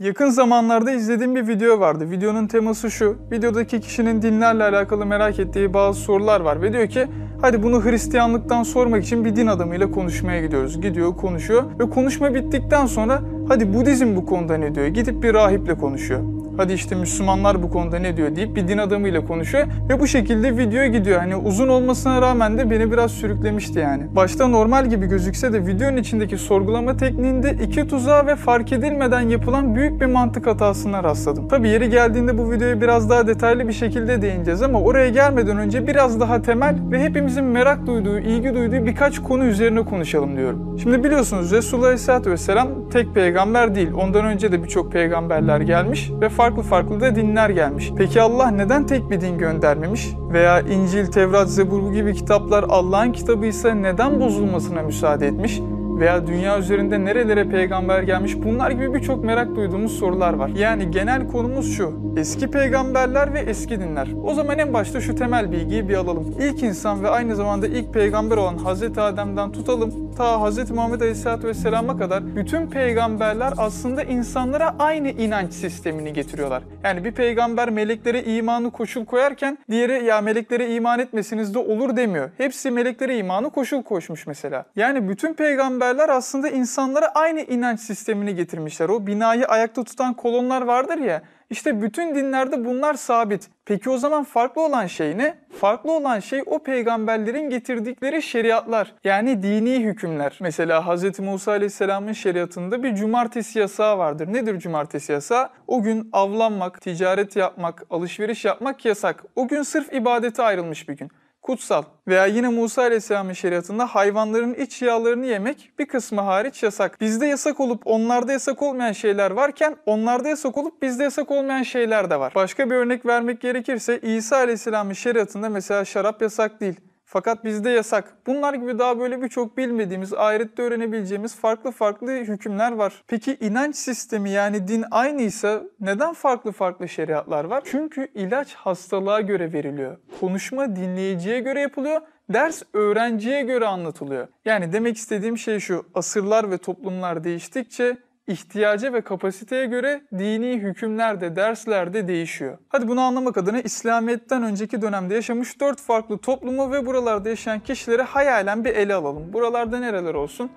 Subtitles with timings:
[0.00, 2.10] Yakın zamanlarda izlediğim bir video vardı.
[2.10, 3.16] Videonun teması şu.
[3.32, 7.06] Videodaki kişinin dinlerle alakalı merak ettiği bazı sorular var ve diyor ki
[7.40, 10.80] hadi bunu Hristiyanlıktan sormak için bir din adamıyla konuşmaya gidiyoruz.
[10.80, 14.86] Gidiyor, konuşuyor ve konuşma bittikten sonra hadi Budizm bu konuda ne diyor?
[14.86, 19.24] Gidip bir rahiple konuşuyor hadi işte Müslümanlar bu konuda ne diyor deyip bir din adamıyla
[19.24, 21.18] konuşuyor ve bu şekilde videoya gidiyor.
[21.18, 24.16] Hani uzun olmasına rağmen de beni biraz sürüklemişti yani.
[24.16, 29.74] Başta normal gibi gözükse de videonun içindeki sorgulama tekniğinde iki tuzağa ve fark edilmeden yapılan
[29.74, 31.48] büyük bir mantık hatasına rastladım.
[31.48, 35.86] Tabi yeri geldiğinde bu videoya biraz daha detaylı bir şekilde değineceğiz ama oraya gelmeden önce
[35.86, 40.78] biraz daha temel ve hepimizin merak duyduğu, ilgi duyduğu birkaç konu üzerine konuşalım diyorum.
[40.82, 43.92] Şimdi biliyorsunuz Resulullah Aleyhisselatü Vesselam tek peygamber değil.
[43.92, 47.92] Ondan önce de birçok peygamberler gelmiş ve farklı farklı da dinler gelmiş.
[47.96, 50.08] Peki Allah neden tek bir din göndermemiş?
[50.32, 55.60] Veya İncil, Tevrat, Zebur gibi kitaplar Allah'ın kitabı ise neden bozulmasına müsaade etmiş?
[56.00, 60.48] veya dünya üzerinde nerelere peygamber gelmiş bunlar gibi birçok merak duyduğumuz sorular var.
[60.48, 61.92] Yani genel konumuz şu.
[62.16, 64.08] Eski peygamberler ve eski dinler.
[64.24, 66.34] O zaman en başta şu temel bilgiyi bir alalım.
[66.40, 68.98] İlk insan ve aynı zamanda ilk peygamber olan Hz.
[68.98, 70.70] Adem'den tutalım ta Hz.
[70.70, 76.62] Muhammed Aleyhisselatü Vesselam'a kadar bütün peygamberler aslında insanlara aynı inanç sistemini getiriyorlar.
[76.84, 82.30] Yani bir peygamber meleklere imanı koşul koyarken diğeri ya meleklere iman etmesiniz de olur demiyor.
[82.38, 84.64] Hepsi meleklere imanı koşul koşmuş mesela.
[84.76, 88.88] Yani bütün peygamberler aslında insanlara aynı inanç sistemini getirmişler.
[88.88, 93.48] O binayı ayakta tutan kolonlar vardır ya işte bütün dinlerde bunlar sabit.
[93.64, 95.38] Peki o zaman farklı olan şey ne?
[95.60, 98.94] Farklı olan şey o peygamberlerin getirdikleri şeriatlar.
[99.04, 100.38] Yani dini hükümler.
[100.40, 101.18] Mesela Hz.
[101.18, 104.32] Musa Aleyhisselam'ın şeriatında bir cumartesi yasağı vardır.
[104.32, 105.48] Nedir cumartesi yasağı?
[105.66, 109.24] O gün avlanmak, ticaret yapmak, alışveriş yapmak yasak.
[109.36, 111.10] O gün sırf ibadete ayrılmış bir gün
[111.50, 111.82] kutsal.
[112.08, 117.00] Veya yine Musa Aleyhisselam'ın şeriatında hayvanların iç yağlarını yemek bir kısmı hariç yasak.
[117.00, 122.10] Bizde yasak olup onlarda yasak olmayan şeyler varken onlarda yasak olup bizde yasak olmayan şeyler
[122.10, 122.32] de var.
[122.34, 126.80] Başka bir örnek vermek gerekirse İsa Aleyhisselam'ın şeriatında mesela şarap yasak değil.
[127.12, 128.16] Fakat bizde yasak.
[128.26, 133.02] Bunlar gibi daha böyle birçok bilmediğimiz, ahirette öğrenebileceğimiz farklı farklı hükümler var.
[133.08, 137.62] Peki inanç sistemi yani din aynıysa neden farklı farklı şeriatlar var?
[137.66, 139.96] Çünkü ilaç hastalığa göre veriliyor.
[140.20, 142.00] Konuşma dinleyiciye göre yapılıyor
[142.32, 144.28] ders öğrenciye göre anlatılıyor.
[144.44, 147.96] Yani demek istediğim şey şu, asırlar ve toplumlar değiştikçe
[148.26, 152.58] ihtiyaca ve kapasiteye göre dini hükümler de dersler de değişiyor.
[152.68, 158.02] Hadi bunu anlamak adına İslamiyet'ten önceki dönemde yaşamış dört farklı toplumu ve buralarda yaşayan kişileri
[158.02, 159.32] hayalen bir ele alalım.
[159.32, 160.50] Buralarda nereler olsun?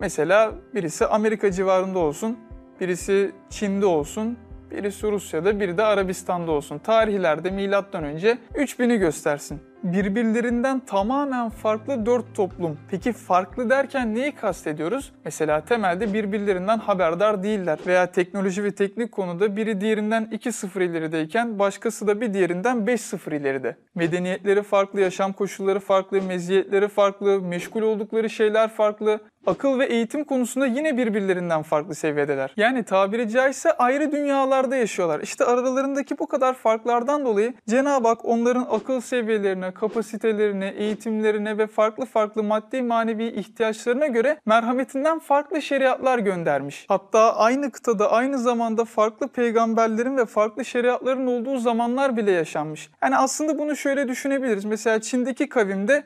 [0.00, 2.38] Mesela birisi Amerika civarında olsun,
[2.80, 4.38] birisi Çin'de olsun,
[4.70, 6.78] birisi Rusya'da, biri de Arabistan'da olsun.
[6.78, 12.78] Tarihlerde milattan önce 3000'i göstersin birbirlerinden tamamen farklı dört toplum.
[12.90, 15.12] Peki farklı derken neyi kastediyoruz?
[15.24, 22.06] Mesela temelde birbirlerinden haberdar değiller veya teknoloji ve teknik konuda biri diğerinden 2-0 ilerideyken başkası
[22.06, 23.76] da bir diğerinden 5-0 ileride.
[23.94, 30.66] Medeniyetleri farklı, yaşam koşulları farklı, meziyetleri farklı, meşgul oldukları şeyler farklı, akıl ve eğitim konusunda
[30.66, 32.52] yine birbirlerinden farklı seviyedeler.
[32.56, 35.20] Yani tabiri caizse ayrı dünyalarda yaşıyorlar.
[35.20, 42.06] İşte aralarındaki bu kadar farklardan dolayı Cenab-ı Hak onların akıl seviyelerine, kapasitelerine, eğitimlerine ve farklı
[42.06, 46.84] farklı maddi manevi ihtiyaçlarına göre merhametinden farklı şeriatlar göndermiş.
[46.88, 52.90] Hatta aynı kıtada aynı zamanda farklı peygamberlerin ve farklı şeriatların olduğu zamanlar bile yaşanmış.
[53.02, 54.64] Yani aslında bunu şöyle düşünebiliriz.
[54.64, 56.04] Mesela Çin'deki kavimde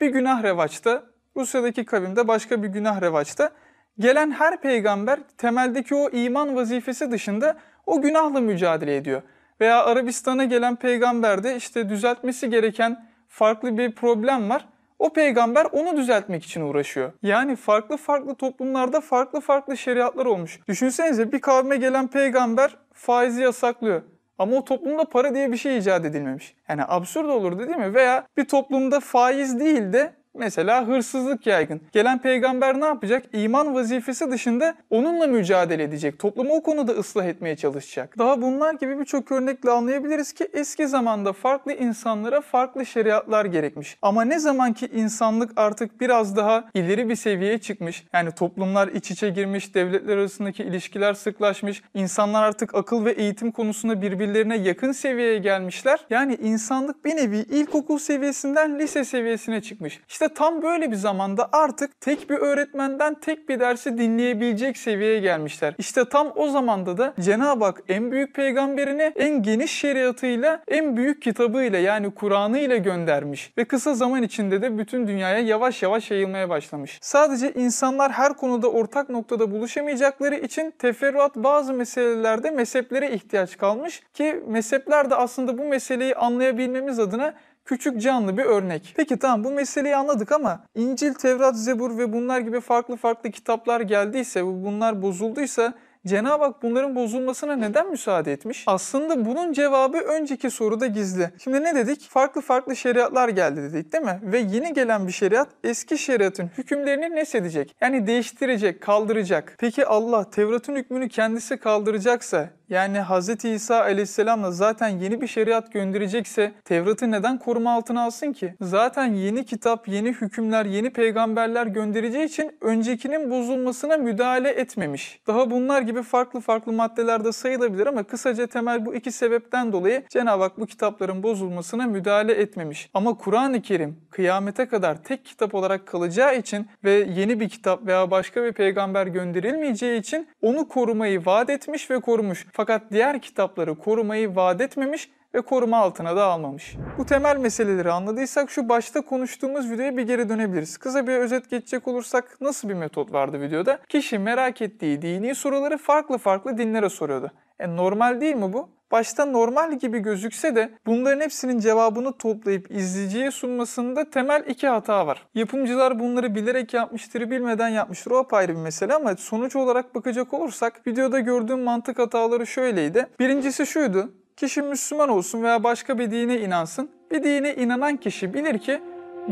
[0.00, 1.02] bir günah revaçta,
[1.36, 3.50] Rusya'daki kavimde başka bir günah revaçta.
[3.98, 9.22] Gelen her peygamber temeldeki o iman vazifesi dışında o günahla mücadele ediyor.
[9.60, 14.68] Veya Arabistan'a gelen peygamber de işte düzeltmesi gereken farklı bir problem var.
[14.98, 17.12] O peygamber onu düzeltmek için uğraşıyor.
[17.22, 20.60] Yani farklı farklı toplumlarda farklı farklı şeriatlar olmuş.
[20.68, 24.02] Düşünsenize bir kavme gelen peygamber faizi yasaklıyor.
[24.38, 26.54] Ama o toplumda para diye bir şey icat edilmemiş.
[26.68, 27.94] Yani absürt olurdu değil mi?
[27.94, 31.80] Veya bir toplumda faiz değil de Mesela hırsızlık yaygın.
[31.92, 33.22] Gelen peygamber ne yapacak?
[33.32, 36.18] İman vazifesi dışında onunla mücadele edecek.
[36.18, 38.18] Toplumu o konuda ıslah etmeye çalışacak.
[38.18, 43.98] Daha bunlar gibi birçok örnekle anlayabiliriz ki eski zamanda farklı insanlara farklı şeriatlar gerekmiş.
[44.02, 49.10] Ama ne zaman ki insanlık artık biraz daha ileri bir seviyeye çıkmış, yani toplumlar iç
[49.10, 55.38] içe girmiş, devletler arasındaki ilişkiler sıklaşmış, insanlar artık akıl ve eğitim konusunda birbirlerine yakın seviyeye
[55.38, 56.00] gelmişler.
[56.10, 60.00] Yani insanlık bir nevi ilkokul seviyesinden lise seviyesine çıkmış.
[60.08, 65.74] İşte tam böyle bir zamanda artık tek bir öğretmenden tek bir dersi dinleyebilecek seviyeye gelmişler.
[65.78, 71.22] İşte tam o zamanda da Cenab-ı Hak en büyük peygamberini en geniş şeriatıyla en büyük
[71.22, 73.52] kitabıyla yani Kur'an'ı ile göndermiş.
[73.58, 76.98] Ve kısa zaman içinde de bütün dünyaya yavaş yavaş yayılmaya başlamış.
[77.02, 84.42] Sadece insanlar her konuda ortak noktada buluşamayacakları için teferruat bazı meselelerde mezheplere ihtiyaç kalmış ki
[84.46, 87.34] mezhepler de aslında bu meseleyi anlayabilmemiz adına
[87.64, 88.94] küçük canlı bir örnek.
[88.96, 93.80] Peki tamam bu meseleyi anladık ama İncil, Tevrat, Zebur ve bunlar gibi farklı farklı kitaplar
[93.80, 95.74] geldiyse, bunlar bozulduysa
[96.06, 98.64] Cenab-ı Hak bunların bozulmasına neden müsaade etmiş?
[98.66, 101.30] Aslında bunun cevabı önceki soruda gizli.
[101.44, 102.08] Şimdi ne dedik?
[102.10, 104.20] Farklı farklı şeriatlar geldi dedik değil mi?
[104.22, 107.76] Ve yeni gelen bir şeriat eski şeriatın hükümlerini nesedecek.
[107.80, 109.54] Yani değiştirecek, kaldıracak.
[109.58, 113.44] Peki Allah Tevrat'ın hükmünü kendisi kaldıracaksa yani Hz.
[113.44, 118.54] İsa aleyhisselamla zaten yeni bir şeriat gönderecekse Tevrat'ı neden koruma altına alsın ki?
[118.60, 125.20] Zaten yeni kitap, yeni hükümler, yeni peygamberler göndereceği için öncekinin bozulmasına müdahale etmemiş.
[125.26, 130.42] Daha bunlar gibi farklı farklı maddelerde sayılabilir ama kısaca temel bu iki sebepten dolayı Cenab-ı
[130.42, 132.90] Hak bu kitapların bozulmasına müdahale etmemiş.
[132.94, 138.10] Ama Kur'an-ı Kerim kıyamete kadar tek kitap olarak kalacağı için ve yeni bir kitap veya
[138.10, 142.46] başka bir peygamber gönderilmeyeceği için onu korumayı vaat etmiş ve korumuş.
[142.60, 146.76] Fakat diğer kitapları korumayı vaat etmemiş ve koruma altına da almamış.
[146.98, 150.76] Bu temel meseleleri anladıysak şu başta konuştuğumuz videoya bir geri dönebiliriz.
[150.78, 153.78] Kısa bir özet geçecek olursak nasıl bir metot vardı videoda?
[153.88, 157.30] Kişi merak ettiği dini soruları farklı farklı dinlere soruyordu.
[157.58, 158.68] E normal değil mi bu?
[158.92, 165.26] Başta normal gibi gözükse de bunların hepsinin cevabını toplayıp izleyiciye sunmasında temel iki hata var.
[165.34, 168.10] Yapımcılar bunları bilerek yapmıştır, bilmeden yapmıştır.
[168.10, 173.06] O apayrı bir mesele ama sonuç olarak bakacak olursak videoda gördüğüm mantık hataları şöyleydi.
[173.20, 174.12] Birincisi şuydu.
[174.36, 176.90] Kişi Müslüman olsun veya başka bir dine inansın.
[177.10, 178.80] Bir dine inanan kişi bilir ki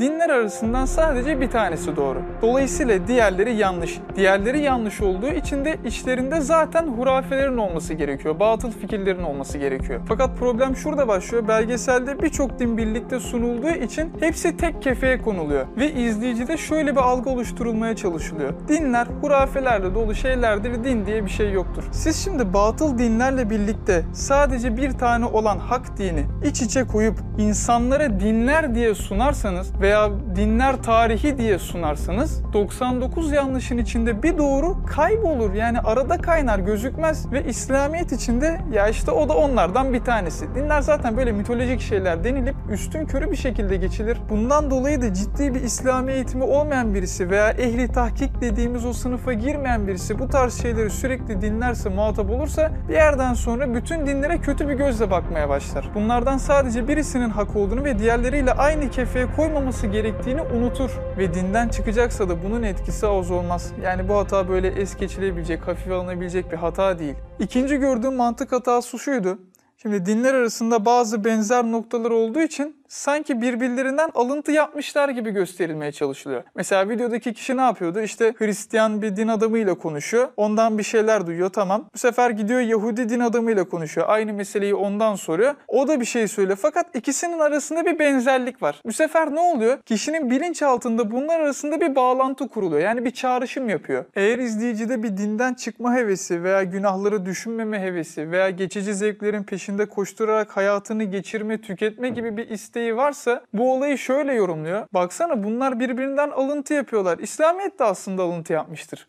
[0.01, 2.23] dinler arasından sadece bir tanesi doğru.
[2.43, 3.99] Dolayısıyla diğerleri yanlış.
[4.17, 8.41] Diğerleri yanlış olduğu için de içlerinde zaten hurafelerin olması gerekiyor.
[8.41, 10.01] Batıl fikirlerin olması gerekiyor.
[10.09, 11.49] Fakat problem şurada başlıyor.
[11.49, 15.67] Belgeselde birçok din birlikte sunulduğu için hepsi tek kefeye konuluyor.
[15.77, 18.53] Ve izleyicide şöyle bir algı oluşturulmaya çalışılıyor.
[18.69, 21.85] Dinler hurafelerle dolu şeylerdir, din diye bir şey yoktur.
[21.93, 28.21] Siz şimdi batıl dinlerle birlikte sadece bir tane olan hak dini iç içe koyup insanlara
[28.21, 35.55] dinler diye sunarsanız veya dinler tarihi diye sunarsanız 99 yanlışın içinde bir doğru kaybolur.
[35.55, 40.55] Yani arada kaynar gözükmez ve İslamiyet içinde ya işte o da onlardan bir tanesi.
[40.55, 44.19] Dinler zaten böyle mitolojik şeyler denilip üstün körü bir şekilde geçilir.
[44.31, 49.33] Bundan dolayı da ciddi bir İslami eğitimi olmayan birisi veya ehli tahkik dediğimiz o sınıfa
[49.33, 54.69] girmeyen birisi bu tarz şeyleri sürekli dinlerse, muhatap olursa bir yerden sonra bütün dinlere kötü
[54.69, 55.91] bir gözle bakmaya başlar.
[55.95, 59.27] Bunlardan sadece birisinin hak olduğunu ve diğerleriyle aynı kefeye
[59.69, 63.73] koymaması gerektiğini unutur ve dinden çıkacaksa da bunun etkisi az olmaz.
[63.83, 67.15] Yani bu hata böyle es geçilebilecek, hafife alınabilecek bir hata değil.
[67.39, 69.39] İkinci gördüğüm mantık hatası şuydu.
[69.77, 76.43] Şimdi dinler arasında bazı benzer noktalar olduğu için sanki birbirlerinden alıntı yapmışlar gibi gösterilmeye çalışılıyor.
[76.55, 78.01] Mesela videodaki kişi ne yapıyordu?
[78.01, 80.29] İşte Hristiyan bir din adamıyla konuşuyor.
[80.37, 81.89] Ondan bir şeyler duyuyor tamam.
[81.95, 84.07] Bu sefer gidiyor Yahudi din adamıyla konuşuyor.
[84.11, 85.55] Aynı meseleyi ondan soruyor.
[85.69, 86.59] O da bir şey söylüyor.
[86.63, 88.81] Fakat ikisinin arasında bir benzerlik var.
[88.85, 89.79] Bu sefer ne oluyor?
[89.83, 92.83] Kişinin bilinç altında bunlar arasında bir bağlantı kuruluyor.
[92.83, 94.05] Yani bir çağrışım yapıyor.
[94.15, 100.57] Eğer izleyicide bir dinden çıkma hevesi veya günahları düşünmeme hevesi veya geçici zevklerin peşinde koşturarak
[100.57, 104.87] hayatını geçirme, tüketme gibi bir isteği isteği varsa bu olayı şöyle yorumluyor.
[104.95, 107.19] Baksana bunlar birbirinden alıntı yapıyorlar.
[107.19, 109.09] İslamiyet de aslında alıntı yapmıştır.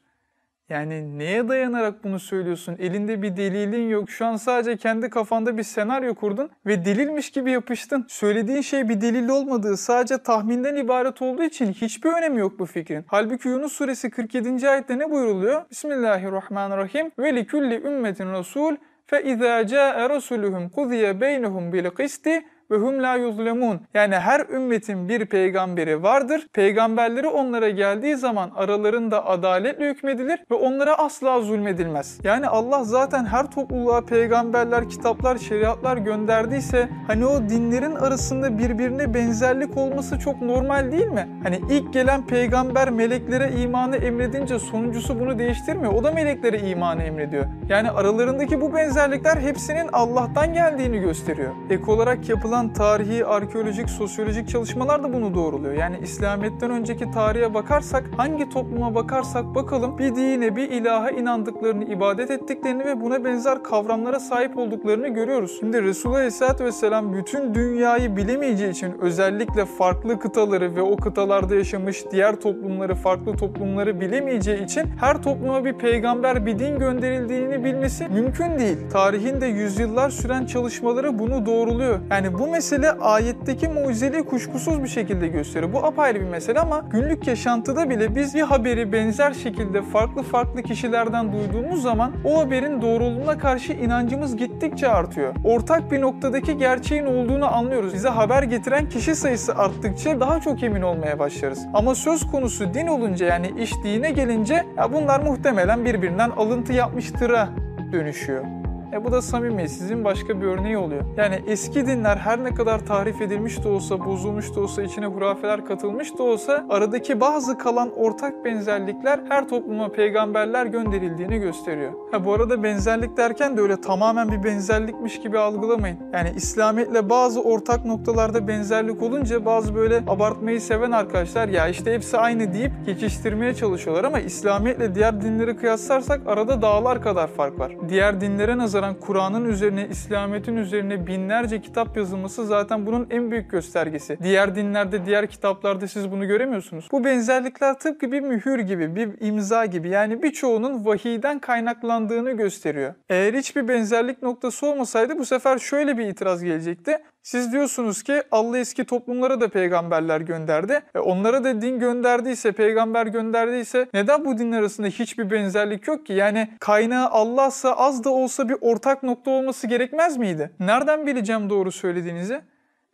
[0.70, 2.76] Yani neye dayanarak bunu söylüyorsun?
[2.80, 4.10] Elinde bir delilin yok.
[4.10, 8.06] Şu an sadece kendi kafanda bir senaryo kurdun ve delilmiş gibi yapıştın.
[8.10, 13.06] Söylediğin şey bir delil olmadığı, sadece tahminden ibaret olduğu için hiçbir önemi yok bu fikrin.
[13.08, 14.70] Halbuki Yunus suresi 47.
[14.70, 15.70] ayette ne buyuruluyor?
[15.72, 17.12] Bismillahirrahmanirrahim.
[17.20, 23.04] Ve li kulli ümmetin rasul fe izâ câe rasuluhum kuziye beynehum bil qisti ve hum
[23.04, 23.82] la yuzlemun.
[23.94, 26.48] Yani her ümmetin bir peygamberi vardır.
[26.54, 32.20] Peygamberleri onlara geldiği zaman aralarında adaletle hükmedilir ve onlara asla zulmedilmez.
[32.24, 39.78] Yani Allah zaten her topluluğa peygamberler, kitaplar, şeriatlar gönderdiyse hani o dinlerin arasında birbirine benzerlik
[39.78, 41.28] olması çok normal değil mi?
[41.44, 45.94] Hani ilk gelen peygamber meleklere imanı emredince sonuncusu bunu değiştirmiyor.
[45.94, 47.46] O da meleklere imanı emrediyor.
[47.70, 51.54] Yani aralarındaki bu benzerlikler hepsinin Allah'tan geldiğini gösteriyor.
[51.70, 55.74] Ek olarak yapılan yapılan tarihi, arkeolojik, sosyolojik çalışmalar da bunu doğruluyor.
[55.74, 62.32] Yani İslamiyet'ten önceki tarihe bakarsak, hangi topluma bakarsak bakalım bir dine, bir ilaha inandıklarını, ibadet
[62.32, 65.58] ettiklerini ve buna benzer kavramlara sahip olduklarını görüyoruz.
[65.60, 72.04] Şimdi Resulullah Aleyhisselatü Vesselam bütün dünyayı bilemeyeceği için özellikle farklı kıtaları ve o kıtalarda yaşamış
[72.12, 78.60] diğer toplumları, farklı toplumları bilemeyeceği için her topluma bir peygamber, bir din gönderildiğini bilmesi mümkün
[78.60, 78.78] değil.
[78.92, 82.00] Tarihin de yüzyıllar süren çalışmaları bunu doğruluyor.
[82.12, 85.74] Yani bu mesele ayetteki mucizeliği kuşkusuz bir şekilde gösteriyor.
[85.74, 90.64] Bu apayrı bir mesele ama günlük yaşantıda bile biz bir haberi benzer şekilde farklı farklı
[90.64, 95.34] kişilerden duyduğumuz zaman o haberin doğruluğuna karşı inancımız gittikçe artıyor.
[95.44, 97.94] Ortak bir noktadaki gerçeğin olduğunu anlıyoruz.
[97.94, 101.60] Bize haber getiren kişi sayısı arttıkça daha çok emin olmaya başlarız.
[101.74, 107.50] Ama söz konusu din olunca yani iş dine gelince ya bunlar muhtemelen birbirinden alıntı yapmıştır'a
[107.92, 108.59] dönüşüyor.
[108.94, 111.04] E bu da samimiyetsizliğin başka bir örneği oluyor.
[111.18, 115.66] Yani eski dinler her ne kadar tahrif edilmiş de olsa, bozulmuş da olsa, içine hurafeler
[115.66, 121.94] katılmış da olsa aradaki bazı kalan ortak benzerlikler her topluma peygamberler gönderildiğini gösteriyor.
[122.12, 125.98] Ha bu arada benzerlik derken de öyle tamamen bir benzerlikmiş gibi algılamayın.
[126.14, 132.18] Yani İslamiyetle bazı ortak noktalarda benzerlik olunca bazı böyle abartmayı seven arkadaşlar ya işte hepsi
[132.18, 137.72] aynı deyip geçiştirmeye çalışıyorlar ama İslamiyetle diğer dinleri kıyaslarsak arada dağlar kadar fark var.
[137.90, 144.18] Diğer dinlere nazaran Kur'an'ın üzerine, İslamiyet'in üzerine binlerce kitap yazılması zaten bunun en büyük göstergesi.
[144.24, 146.88] Diğer dinlerde, diğer kitaplarda siz bunu göremiyorsunuz.
[146.92, 152.94] Bu benzerlikler tıpkı bir mühür gibi, bir imza gibi yani birçoğunun vahiyden kaynaklandığını gösteriyor.
[153.10, 156.98] Eğer hiçbir benzerlik noktası olmasaydı bu sefer şöyle bir itiraz gelecekti.
[157.30, 160.82] Siz diyorsunuz ki Allah eski toplumlara da peygamberler gönderdi.
[160.96, 166.14] E onlara da din gönderdiyse, peygamber gönderdiyse neden bu dinler arasında hiçbir benzerlik yok ki?
[166.14, 170.52] Yani kaynağı Allah'sa az da olsa bir ortak nokta olması gerekmez miydi?
[170.60, 172.42] Nereden bileceğim doğru söylediğinizi?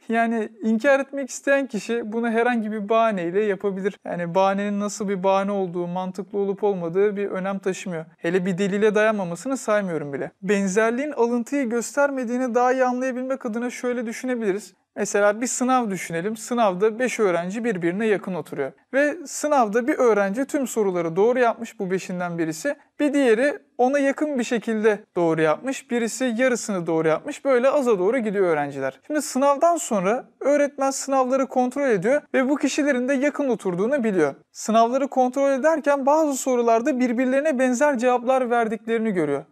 [0.09, 3.99] Yani inkar etmek isteyen kişi bunu herhangi bir bahaneyle yapabilir.
[4.05, 8.05] Yani bahanenin nasıl bir bahane olduğu, mantıklı olup olmadığı bir önem taşımıyor.
[8.17, 10.31] Hele bir delile dayanmamasını saymıyorum bile.
[10.41, 14.73] Benzerliğin alıntıyı göstermediğini daha iyi anlayabilmek adına şöyle düşünebiliriz.
[14.95, 16.37] Mesela bir sınav düşünelim.
[16.37, 18.71] Sınavda 5 öğrenci birbirine yakın oturuyor.
[18.93, 22.75] Ve sınavda bir öğrenci tüm soruları doğru yapmış bu beşinden birisi.
[22.99, 25.91] Bir diğeri ona yakın bir şekilde doğru yapmış.
[25.91, 27.45] Birisi yarısını doğru yapmış.
[27.45, 28.99] Böyle aza doğru gidiyor öğrenciler.
[29.07, 34.35] Şimdi sınavdan sonra öğretmen sınavları kontrol ediyor ve bu kişilerin de yakın oturduğunu biliyor.
[34.51, 39.45] Sınavları kontrol ederken bazı sorularda birbirlerine benzer cevaplar verdiklerini görüyor.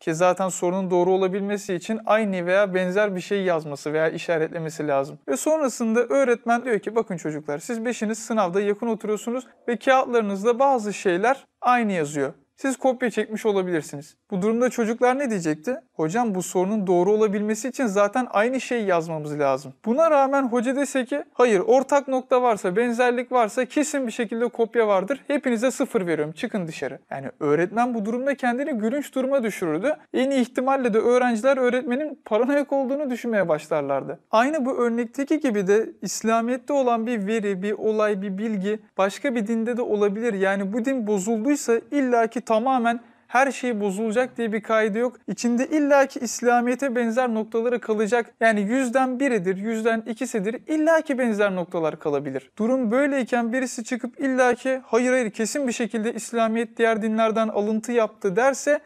[0.00, 5.18] Ki zaten sorunun doğru olabilmesi için aynı veya benzer bir şey yazması veya işaretlemesi lazım.
[5.28, 10.92] Ve sonrasında öğretmen diyor ki bakın çocuklar siz beşiniz sınavda yakın oturuyorsunuz ve kağıtlarınızda bazı
[10.92, 14.16] şeyler aynı yazıyor siz kopya çekmiş olabilirsiniz.
[14.30, 15.76] Bu durumda çocuklar ne diyecekti?
[16.00, 19.72] Hocam bu sorunun doğru olabilmesi için zaten aynı şeyi yazmamız lazım.
[19.84, 24.88] Buna rağmen hoca dese ki hayır ortak nokta varsa, benzerlik varsa kesin bir şekilde kopya
[24.88, 25.24] vardır.
[25.26, 26.98] Hepinize sıfır veriyorum çıkın dışarı.
[27.10, 29.96] Yani öğretmen bu durumda kendini gülünç duruma düşürürdü.
[30.14, 34.18] En iyi ihtimalle de öğrenciler öğretmenin paranoyak olduğunu düşünmeye başlarlardı.
[34.30, 39.46] Aynı bu örnekteki gibi de İslamiyet'te olan bir veri, bir olay, bir bilgi başka bir
[39.46, 40.34] dinde de olabilir.
[40.34, 45.16] Yani bu din bozulduysa illaki tamamen her şey bozulacak diye bir kaydı yok.
[45.28, 48.34] İçinde illaki İslamiyet'e benzer noktaları kalacak.
[48.40, 50.56] Yani yüzden biridir, yüzden ikisidir.
[50.66, 52.50] illaki benzer noktalar kalabilir.
[52.58, 58.36] Durum böyleyken birisi çıkıp illaki hayır hayır kesin bir şekilde İslamiyet diğer dinlerden alıntı yaptı
[58.36, 58.80] derse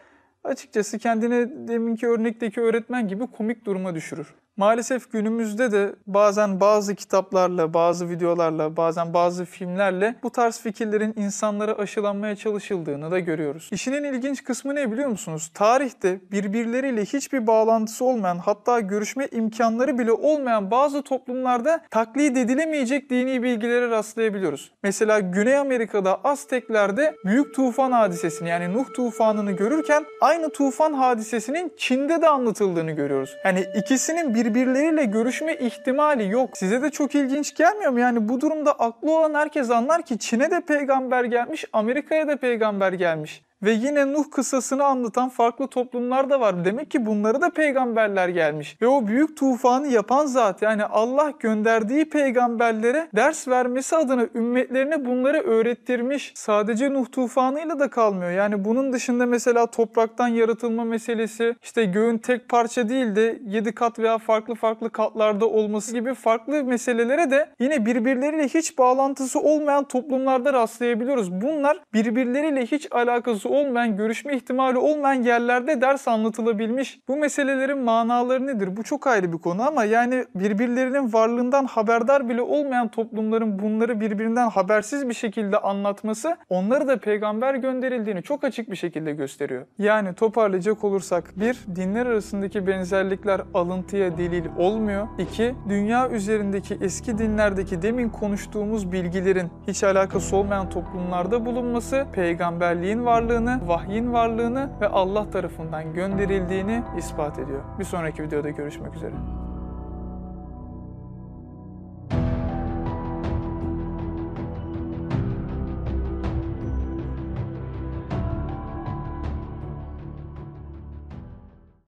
[0.44, 4.34] açıkçası kendini deminki örnekteki öğretmen gibi komik duruma düşürür.
[4.56, 11.72] Maalesef günümüzde de bazen bazı kitaplarla, bazı videolarla, bazen bazı filmlerle bu tarz fikirlerin insanlara
[11.72, 13.68] aşılanmaya çalışıldığını da görüyoruz.
[13.72, 15.50] İşinin ilginç kısmı ne biliyor musunuz?
[15.54, 23.42] Tarihte birbirleriyle hiçbir bağlantısı olmayan hatta görüşme imkanları bile olmayan bazı toplumlarda taklit edilemeyecek dini
[23.42, 24.72] bilgilere rastlayabiliyoruz.
[24.82, 32.22] Mesela Güney Amerika'da Azteklerde büyük tufan hadisesini yani Nuh tufanını görürken aynı tufan hadisesinin Çin'de
[32.22, 33.36] de anlatıldığını görüyoruz.
[33.44, 36.56] Yani ikisinin bir birbirleriyle görüşme ihtimali yok.
[36.56, 38.00] Size de çok ilginç gelmiyor mu?
[38.00, 42.92] Yani bu durumda aklı olan herkes anlar ki Çin'e de peygamber gelmiş, Amerika'ya da peygamber
[42.92, 43.42] gelmiş.
[43.64, 46.64] Ve yine Nuh kıssasını anlatan farklı toplumlar da var.
[46.64, 48.76] Demek ki bunlara da peygamberler gelmiş.
[48.82, 55.38] Ve o büyük tufanı yapan zat yani Allah gönderdiği peygamberlere ders vermesi adına ümmetlerine bunları
[55.38, 56.32] öğrettirmiş.
[56.34, 58.30] Sadece Nuh tufanıyla da kalmıyor.
[58.30, 63.98] Yani bunun dışında mesela topraktan yaratılma meselesi, işte göğün tek parça değil de 7 kat
[63.98, 70.52] veya farklı farklı katlarda olması gibi farklı meselelere de yine birbirleriyle hiç bağlantısı olmayan toplumlarda
[70.52, 71.32] rastlayabiliyoruz.
[71.32, 77.00] Bunlar birbirleriyle hiç alakası olmayan, görüşme ihtimali olmayan yerlerde ders anlatılabilmiş.
[77.08, 78.76] Bu meselelerin manaları nedir?
[78.76, 84.48] Bu çok ayrı bir konu ama yani birbirlerinin varlığından haberdar bile olmayan toplumların bunları birbirinden
[84.50, 89.66] habersiz bir şekilde anlatması onları da peygamber gönderildiğini çok açık bir şekilde gösteriyor.
[89.78, 95.08] Yani toparlayacak olursak bir, dinler arasındaki benzerlikler alıntıya delil olmuyor.
[95.18, 103.06] İki, dünya üzerindeki eski dinlerdeki demin konuştuğumuz bilgilerin hiç alakası olmayan toplumlarda bulunması peygamberliğin
[103.46, 107.62] varlığını, vahyin varlığını ve Allah tarafından gönderildiğini ispat ediyor.
[107.78, 109.43] Bir sonraki videoda görüşmek üzere.